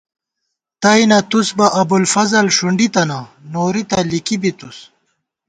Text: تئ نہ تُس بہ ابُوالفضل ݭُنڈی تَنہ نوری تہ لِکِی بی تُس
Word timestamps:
تئ 0.81 1.01
نہ 1.09 1.19
تُس 1.29 1.47
بہ 1.57 1.67
ابُوالفضل 1.81 2.47
ݭُنڈی 2.55 2.87
تَنہ 2.93 3.19
نوری 3.51 3.83
تہ 3.89 3.99
لِکِی 4.09 4.37
بی 4.41 4.51
تُس 4.59 4.77